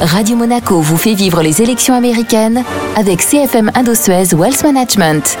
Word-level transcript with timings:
Radio 0.00 0.36
Monaco 0.36 0.80
vous 0.80 0.96
fait 0.96 1.14
vivre 1.14 1.42
les 1.42 1.62
élections 1.62 1.94
américaines 1.94 2.62
avec 2.96 3.20
CFM 3.20 3.70
Indosuez 3.74 4.34
Wealth 4.34 4.62
Management 4.62 5.38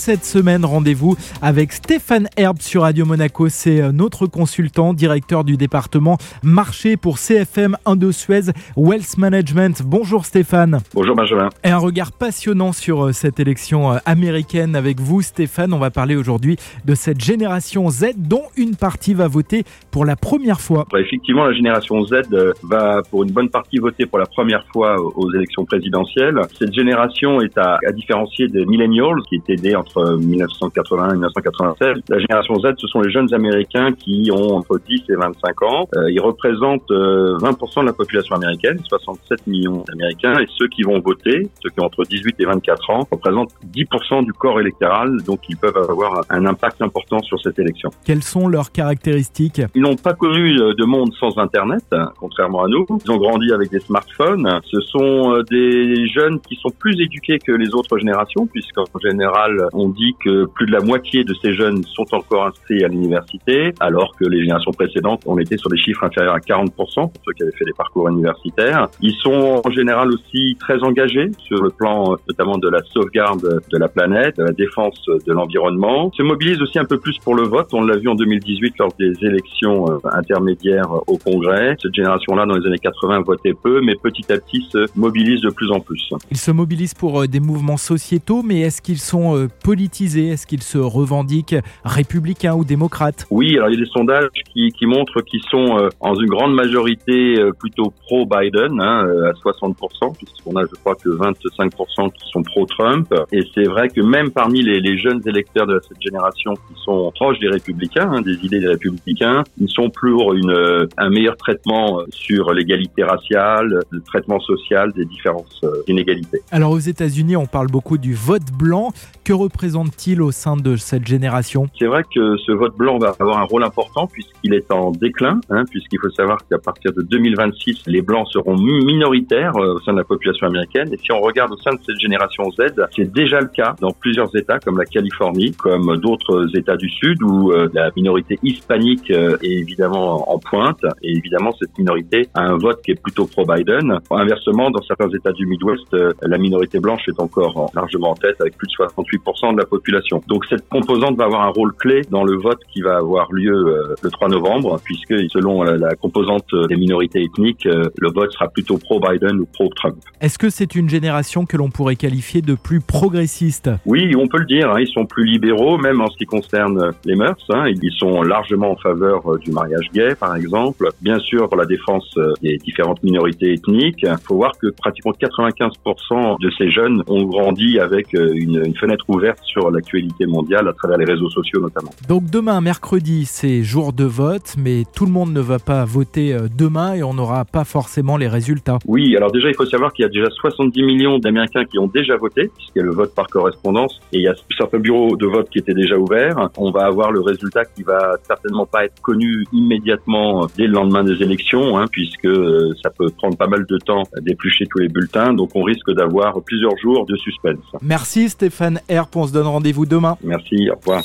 cette 0.00 0.24
semaine. 0.24 0.64
Rendez-vous 0.64 1.14
avec 1.42 1.72
Stéphane 1.72 2.26
Herb 2.38 2.62
sur 2.62 2.82
Radio 2.82 3.04
Monaco. 3.04 3.50
C'est 3.50 3.82
euh, 3.82 3.92
notre 3.92 4.26
consultant, 4.26 4.94
directeur 4.94 5.44
du 5.44 5.58
département 5.58 6.16
marché 6.42 6.96
pour 6.96 7.18
CFM 7.18 7.76
Indo-Suez 7.84 8.52
Wealth 8.78 9.18
Management. 9.18 9.82
Bonjour 9.84 10.24
Stéphane. 10.24 10.78
Bonjour 10.94 11.14
Benjamin. 11.14 11.50
Et 11.64 11.68
un 11.68 11.76
regard 11.76 12.12
passionnant 12.12 12.72
sur 12.72 13.04
euh, 13.04 13.12
cette 13.12 13.40
élection 13.40 13.92
euh, 13.92 13.98
américaine 14.06 14.74
avec 14.74 15.00
vous 15.00 15.20
Stéphane. 15.20 15.74
On 15.74 15.78
va 15.78 15.90
parler 15.90 16.16
aujourd'hui 16.16 16.56
de 16.86 16.94
cette 16.94 17.20
génération 17.20 17.90
Z 17.90 18.12
dont 18.16 18.44
une 18.56 18.76
partie 18.76 19.12
va 19.12 19.28
voter 19.28 19.64
pour 19.90 20.06
la 20.06 20.16
première 20.16 20.62
fois. 20.62 20.86
Effectivement, 20.96 21.44
la 21.44 21.52
génération 21.52 22.02
Z 22.06 22.22
va 22.62 23.02
pour 23.10 23.22
une 23.24 23.32
bonne 23.32 23.50
partie 23.50 23.76
voter 23.76 24.06
pour 24.06 24.18
la 24.18 24.26
première 24.26 24.64
fois 24.72 24.96
aux 24.98 25.30
élections 25.34 25.66
présidentielles. 25.66 26.40
Cette 26.58 26.72
génération 26.72 27.42
est 27.42 27.58
à, 27.58 27.78
à 27.86 27.92
différencier 27.92 28.48
des 28.48 28.64
millennials 28.64 29.20
qui 29.28 29.36
étaient 29.36 29.56
des 29.56 29.74
entre 29.76 29.89
1980 29.96 31.08
et 31.08 31.12
1996. 31.12 31.96
La 32.08 32.18
génération 32.18 32.54
Z, 32.56 32.74
ce 32.78 32.86
sont 32.86 33.00
les 33.00 33.10
jeunes 33.10 33.32
Américains 33.32 33.92
qui 33.92 34.30
ont 34.32 34.56
entre 34.56 34.78
10 34.78 35.02
et 35.08 35.14
25 35.14 35.62
ans. 35.62 35.88
Euh, 35.96 36.10
ils 36.10 36.20
représentent 36.20 36.90
20% 36.90 36.90
euh, 36.92 37.80
de 37.82 37.86
la 37.86 37.92
population 37.92 38.36
américaine, 38.36 38.78
67 38.88 39.46
millions 39.46 39.84
d'Américains, 39.86 40.38
et 40.40 40.46
ceux 40.56 40.68
qui 40.68 40.82
vont 40.82 41.00
voter, 41.00 41.48
ceux 41.62 41.70
qui 41.70 41.80
ont 41.80 41.86
entre 41.86 42.04
18 42.04 42.36
et 42.38 42.44
24 42.44 42.90
ans, 42.90 43.08
représentent 43.10 43.54
10% 43.72 44.24
du 44.24 44.32
corps 44.32 44.60
électoral, 44.60 45.22
donc 45.22 45.40
ils 45.48 45.56
peuvent 45.56 45.76
avoir 45.76 46.22
un 46.30 46.46
impact 46.46 46.82
important 46.82 47.20
sur 47.20 47.40
cette 47.40 47.58
élection. 47.58 47.90
Quelles 48.04 48.22
sont 48.22 48.48
leurs 48.48 48.72
caractéristiques? 48.72 49.62
Ils 49.74 49.82
n'ont 49.82 49.96
pas 49.96 50.14
connu 50.14 50.54
de 50.54 50.84
monde 50.84 51.12
sans 51.18 51.36
Internet, 51.38 51.84
contrairement 52.18 52.64
à 52.64 52.68
nous. 52.68 52.86
Ils 53.04 53.10
ont 53.10 53.16
grandi 53.16 53.52
avec 53.52 53.70
des 53.70 53.80
smartphones. 53.80 54.60
Ce 54.64 54.80
sont 54.80 55.32
euh, 55.32 55.42
des 55.50 56.06
jeunes 56.08 56.40
qui 56.40 56.56
sont 56.56 56.70
plus 56.70 57.00
éduqués 57.00 57.38
que 57.38 57.52
les 57.52 57.74
autres 57.74 57.98
générations, 57.98 58.46
puisqu'en 58.46 58.84
général, 59.02 59.68
on 59.72 59.88
dit 59.88 60.14
que 60.24 60.46
plus 60.46 60.66
de 60.66 60.72
la 60.72 60.80
moitié 60.80 61.24
de 61.24 61.34
ces 61.34 61.54
jeunes 61.54 61.84
sont 61.84 62.06
encore 62.12 62.46
inscrits 62.46 62.84
à 62.84 62.88
l'université, 62.88 63.72
alors 63.80 64.14
que 64.16 64.24
les 64.24 64.40
générations 64.40 64.72
précédentes, 64.72 65.22
on 65.26 65.38
était 65.38 65.56
sur 65.56 65.70
des 65.70 65.78
chiffres 65.78 66.04
inférieurs 66.04 66.34
à 66.34 66.38
40% 66.38 66.72
pour 66.74 67.10
ceux 67.24 67.32
qui 67.32 67.42
avaient 67.42 67.52
fait 67.52 67.64
des 67.64 67.72
parcours 67.72 68.08
universitaires. 68.08 68.88
Ils 69.00 69.14
sont 69.14 69.62
en 69.64 69.70
général 69.70 70.08
aussi 70.12 70.56
très 70.58 70.82
engagés 70.82 71.30
sur 71.46 71.62
le 71.62 71.70
plan 71.70 72.16
notamment 72.28 72.58
de 72.58 72.68
la 72.68 72.80
sauvegarde 72.92 73.60
de 73.70 73.78
la 73.78 73.88
planète, 73.88 74.36
de 74.36 74.44
la 74.44 74.52
défense 74.52 75.00
de 75.06 75.32
l'environnement. 75.32 76.10
Se 76.16 76.22
mobilisent 76.22 76.62
aussi 76.62 76.78
un 76.78 76.84
peu 76.84 76.98
plus 76.98 77.16
pour 77.18 77.34
le 77.34 77.42
vote. 77.42 77.68
On 77.72 77.82
l'a 77.82 77.96
vu 77.96 78.08
en 78.08 78.14
2018 78.14 78.74
lors 78.78 78.92
des 78.98 79.12
élections 79.22 79.90
euh, 79.90 79.98
intermédiaires 80.12 80.90
au 81.06 81.18
Congrès. 81.18 81.76
Cette 81.80 81.94
génération-là, 81.94 82.46
dans 82.46 82.56
les 82.56 82.66
années 82.66 82.78
80, 82.78 83.20
votait 83.20 83.54
peu, 83.54 83.80
mais 83.80 83.94
petit 83.94 84.30
à 84.32 84.38
petit 84.38 84.66
se 84.70 84.86
mobilise 84.96 85.40
de 85.40 85.50
plus 85.50 85.70
en 85.70 85.80
plus. 85.80 86.10
Ils 86.30 86.36
se 86.36 86.50
mobilisent 86.50 86.94
pour 86.94 87.22
euh, 87.22 87.26
des 87.26 87.40
mouvements 87.40 87.76
sociétaux, 87.76 88.42
mais 88.42 88.60
est-ce 88.60 88.82
qu'ils 88.82 88.98
sont 88.98 89.48
euh, 89.60 89.70
politisés 89.70 90.28
Est-ce 90.28 90.46
qu'ils 90.46 90.62
se 90.62 90.78
revendiquent 90.78 91.56
républicains 91.84 92.54
ou 92.54 92.64
démocrates 92.64 93.26
Oui, 93.30 93.56
alors 93.56 93.68
il 93.68 93.78
y 93.78 93.82
a 93.82 93.84
des 93.84 93.90
sondages 93.90 94.28
qui, 94.52 94.70
qui 94.72 94.86
montrent 94.86 95.20
qu'ils 95.22 95.42
sont 95.50 95.78
euh, 95.78 95.88
en 96.00 96.14
une 96.14 96.28
grande 96.28 96.54
majorité 96.54 97.38
euh, 97.38 97.52
plutôt 97.52 97.92
pro-Biden, 98.06 98.80
hein, 98.80 99.06
euh, 99.06 99.30
à 99.30 99.32
60%, 99.32 100.16
puisqu'on 100.16 100.56
a, 100.56 100.62
je 100.62 100.74
crois, 100.80 100.94
que 100.94 101.08
25% 101.08 102.12
qui 102.12 102.30
sont 102.30 102.42
pro-Trump. 102.42 103.14
Et 103.32 103.42
c'est 103.54 103.64
vrai 103.64 103.88
que 103.88 104.00
même 104.00 104.30
parmi 104.30 104.62
les, 104.62 104.80
les, 104.80 104.98
jeunes 104.98 105.20
électeurs 105.26 105.66
de 105.66 105.80
cette 105.88 106.00
génération 106.02 106.54
qui 106.54 106.82
sont 106.84 107.10
proches 107.14 107.38
des 107.38 107.48
républicains, 107.48 108.10
hein, 108.12 108.22
des 108.22 108.34
idées 108.44 108.60
des 108.60 108.68
républicains, 108.68 109.44
ils 109.58 109.68
sont 109.68 109.90
pour 109.90 110.34
une, 110.34 110.88
un 110.96 111.10
meilleur 111.10 111.36
traitement 111.36 112.00
sur 112.10 112.52
l'égalité 112.52 113.02
raciale, 113.02 113.80
le 113.90 114.00
traitement 114.00 114.40
social 114.40 114.92
des 114.92 115.04
différences 115.04 115.60
inégalités. 115.86 116.40
Alors 116.50 116.72
aux 116.72 116.78
États-Unis, 116.78 117.36
on 117.36 117.46
parle 117.46 117.68
beaucoup 117.68 117.98
du 117.98 118.14
vote 118.14 118.50
blanc. 118.58 118.92
Que 119.24 119.32
représente-t-il 119.50 120.22
au 120.22 120.30
sein 120.30 120.56
de 120.56 120.76
cette 120.76 121.06
génération? 121.06 121.66
C'est 121.78 121.86
vrai 121.86 122.02
que 122.14 122.36
ce 122.36 122.52
vote 122.52 122.76
blanc 122.76 122.98
va 122.98 123.14
avoir 123.18 123.38
un 123.38 123.44
rôle 123.44 123.64
important 123.64 124.06
puisqu'il 124.06 124.54
est 124.54 124.70
en 124.70 124.92
déclin, 124.92 125.40
hein, 125.50 125.64
puisqu'il 125.68 125.98
faut 126.00 126.10
savoir 126.10 126.38
qu'à 126.48 126.58
partir 126.58 126.92
de 126.92 127.02
2026, 127.02 127.82
les 127.86 128.00
blancs 128.00 128.28
seront 128.30 128.56
minoritaires 128.56 129.56
euh, 129.56 129.74
au 129.74 129.80
sein 129.80 129.92
de 129.92 129.98
la 129.98 130.04
population 130.04 130.46
américaine. 130.46 130.88
Et 130.92 130.98
si 130.98 131.12
on 131.12 131.20
regarde 131.20 131.52
au 131.52 131.56
sein 131.58 131.72
de 131.72 131.80
cette 131.84 131.98
génération 132.00 132.44
Z, 132.52 132.80
c'est 132.94 133.12
déjà 133.12 133.40
le 133.40 133.48
cas 133.48 133.74
dans 133.80 133.90
plusieurs 133.90 134.34
États 134.36 134.60
comme 134.60 134.78
la 134.78 134.84
Californie, 134.84 135.52
comme 135.52 135.96
d'autres 135.96 136.46
États 136.56 136.76
du 136.76 136.88
Sud 136.88 137.20
où 137.22 137.50
euh, 137.50 137.68
la 137.74 137.90
minorité 137.96 138.38
hispanique 138.42 139.10
euh, 139.10 139.36
est 139.42 139.58
évidemment 139.64 140.30
en 140.32 140.38
pointe. 140.38 140.84
Et 141.02 141.10
évidemment, 141.16 141.52
cette 141.58 141.76
minorité 141.76 142.28
a 142.34 142.42
un 142.42 142.56
vote 142.56 142.80
qui 142.82 142.92
est 142.92 143.02
plutôt 143.02 143.26
pro-Biden. 143.26 143.98
Inversement, 144.10 144.70
dans 144.70 144.82
certains 144.82 145.10
États 145.10 145.32
du 145.32 145.46
Midwest, 145.46 145.96
la 146.22 146.38
minorité 146.38 146.78
blanche 146.78 147.02
est 147.08 147.20
encore 147.20 147.70
largement 147.74 148.10
en 148.10 148.14
tête 148.14 148.40
avec 148.40 148.56
plus 148.56 148.68
de 148.68 148.84
68% 148.84 149.39
de 149.52 149.58
la 149.58 149.66
population. 149.66 150.22
Donc 150.28 150.44
cette 150.46 150.68
composante 150.68 151.16
va 151.16 151.24
avoir 151.24 151.42
un 151.42 151.48
rôle 151.48 151.72
clé 151.74 152.02
dans 152.10 152.24
le 152.24 152.36
vote 152.36 152.60
qui 152.72 152.82
va 152.82 152.96
avoir 152.96 153.32
lieu 153.32 153.54
euh, 153.54 153.94
le 154.02 154.10
3 154.10 154.28
novembre, 154.28 154.80
puisque 154.84 155.14
selon 155.30 155.62
la, 155.62 155.94
composante 155.96 156.46
des 156.68 156.76
minorités 156.76 157.22
ethniques, 157.22 157.66
euh, 157.66 157.88
le 157.98 158.10
vote 158.10 158.32
sera 158.32 158.48
plutôt 158.48 158.78
pro-Biden 158.78 159.40
ou 159.40 159.46
pro-Trump. 159.46 159.96
Est-ce 160.20 160.38
que 160.38 160.50
c'est 160.50 160.74
une 160.74 160.88
génération 160.88 161.46
que 161.46 161.56
l'on 161.56 161.70
pourrait 161.70 161.96
qualifier 161.96 162.42
de 162.42 162.54
plus 162.54 162.80
progressiste? 162.80 163.70
Oui, 163.86 164.14
on 164.16 164.28
peut 164.28 164.38
le 164.38 164.46
dire. 164.46 164.70
Hein, 164.70 164.80
ils 164.80 164.88
sont 164.88 165.06
plus 165.06 165.24
libéraux, 165.24 165.78
même 165.78 166.00
en 166.00 166.08
ce 166.08 166.16
qui 166.16 166.26
concerne 166.26 166.92
les 167.04 167.16
mœurs. 167.16 167.44
Hein, 167.50 167.68
ils 167.68 167.92
sont 167.92 168.22
largement 168.22 168.72
en 168.72 168.76
faveur 168.76 169.32
euh, 169.32 169.38
du 169.38 169.52
mariage 169.52 169.90
gay, 169.92 170.14
par 170.14 170.36
exemple. 170.36 170.88
Bien 171.00 171.18
sûr, 171.18 171.48
pour 171.48 171.56
la 171.56 171.66
défense 171.66 172.14
des 172.42 172.58
différentes 172.58 173.02
minorités 173.02 173.54
ethniques. 173.54 174.02
Il 174.02 174.16
faut 174.22 174.36
voir 174.36 174.52
que 174.58 174.68
pratiquement 174.68 175.12
95% 175.12 176.40
de 176.40 176.50
ces 176.58 176.70
jeunes 176.70 177.02
ont 177.06 177.24
grandi 177.24 177.78
avec 177.78 178.12
une, 178.12 178.62
une 178.64 178.76
fenêtre 178.76 179.04
ouverte 179.08 179.29
sur 179.42 179.70
l'actualité 179.70 180.26
mondiale 180.26 180.68
à 180.68 180.72
travers 180.72 180.98
les 180.98 181.04
réseaux 181.04 181.30
sociaux 181.30 181.60
notamment. 181.60 181.90
Donc 182.08 182.24
demain, 182.30 182.60
mercredi, 182.60 183.24
c'est 183.24 183.62
jour 183.62 183.92
de 183.92 184.04
vote, 184.04 184.54
mais 184.58 184.84
tout 184.94 185.06
le 185.06 185.12
monde 185.12 185.32
ne 185.32 185.40
va 185.40 185.58
pas 185.58 185.84
voter 185.84 186.34
euh, 186.34 186.48
demain 186.54 186.94
et 186.94 187.02
on 187.02 187.14
n'aura 187.14 187.44
pas 187.44 187.64
forcément 187.64 188.16
les 188.16 188.28
résultats. 188.28 188.78
Oui, 188.86 189.16
alors 189.16 189.32
déjà, 189.32 189.48
il 189.48 189.54
faut 189.54 189.66
savoir 189.66 189.92
qu'il 189.92 190.04
y 190.04 190.06
a 190.06 190.10
déjà 190.10 190.28
70 190.30 190.82
millions 190.82 191.18
d'Américains 191.18 191.64
qui 191.64 191.78
ont 191.78 191.86
déjà 191.86 192.16
voté, 192.16 192.50
puisqu'il 192.56 192.78
y 192.78 192.82
a 192.82 192.84
le 192.84 192.92
vote 192.92 193.14
par 193.14 193.26
correspondance, 193.28 194.00
et 194.12 194.18
il 194.18 194.22
y 194.22 194.28
a 194.28 194.34
certains 194.56 194.78
bureaux 194.78 195.16
de 195.16 195.26
vote 195.26 195.48
qui 195.50 195.58
étaient 195.58 195.74
déjà 195.74 195.96
ouverts. 195.96 196.48
On 196.56 196.70
va 196.70 196.86
avoir 196.86 197.12
le 197.12 197.20
résultat 197.20 197.64
qui 197.64 197.82
va 197.82 198.16
certainement 198.26 198.66
pas 198.66 198.84
être 198.84 199.00
connu 199.02 199.44
immédiatement 199.52 200.46
dès 200.56 200.66
le 200.66 200.72
lendemain 200.72 201.04
des 201.04 201.22
élections, 201.22 201.78
hein, 201.78 201.86
puisque 201.90 202.26
euh, 202.26 202.72
ça 202.82 202.90
peut 202.90 203.10
prendre 203.16 203.36
pas 203.36 203.46
mal 203.46 203.66
de 203.66 203.78
temps 203.78 204.02
d'éplucher 204.20 204.66
tous 204.66 204.78
les 204.78 204.88
bulletins, 204.88 205.32
donc 205.32 205.50
on 205.54 205.62
risque 205.62 205.90
d'avoir 205.92 206.40
plusieurs 206.42 206.76
jours 206.78 207.06
de 207.06 207.16
suspense. 207.16 207.58
Merci 207.82 208.28
Stéphane 208.28 208.80
R 208.90 209.06
on 209.20 209.26
se 209.26 209.32
donne 209.32 209.46
rendez-vous 209.46 209.86
demain. 209.86 210.16
Merci, 210.22 210.70
au 210.70 210.76
revoir. 210.78 211.02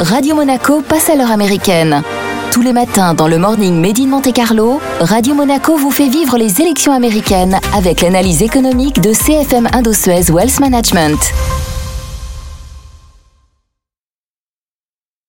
Radio 0.00 0.34
Monaco 0.34 0.82
passe 0.82 1.10
à 1.10 1.16
l'heure 1.16 1.30
américaine. 1.30 2.02
Tous 2.52 2.62
les 2.62 2.72
matins 2.72 3.14
dans 3.14 3.28
le 3.28 3.38
Morning 3.38 3.80
Made 3.80 4.00
in 4.00 4.06
Monte 4.06 4.32
Carlo, 4.32 4.80
Radio 5.00 5.34
Monaco 5.34 5.76
vous 5.76 5.90
fait 5.92 6.08
vivre 6.08 6.36
les 6.36 6.60
élections 6.60 6.92
américaines 6.92 7.60
avec 7.74 8.00
l'analyse 8.00 8.42
économique 8.42 9.00
de 9.00 9.12
CFM 9.12 9.68
Indosuez 9.72 10.32
Wealth 10.32 10.58
Management. 10.58 11.18